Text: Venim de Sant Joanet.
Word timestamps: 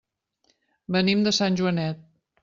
Venim 0.95 1.21
de 1.27 1.33
Sant 1.39 1.59
Joanet. 1.61 2.01